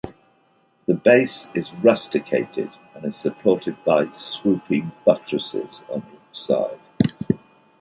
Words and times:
The 0.87 0.95
base 0.95 1.47
is 1.53 1.75
rusticated 1.75 2.71
and 2.95 3.05
is 3.05 3.15
supported 3.15 3.75
by 3.85 4.09
"swooping 4.13 4.91
buttresses" 5.05 5.83
on 5.91 6.03
each 6.11 6.35
side. 6.39 6.79